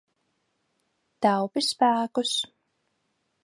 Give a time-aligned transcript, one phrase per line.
[1.27, 2.35] Taupi spēkus.